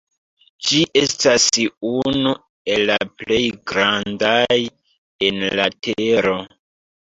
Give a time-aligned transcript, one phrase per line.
[0.69, 1.45] Ĝi estas
[1.89, 2.33] unu
[2.77, 3.41] el la plej
[3.75, 4.61] grandaj
[5.31, 6.39] en la tero.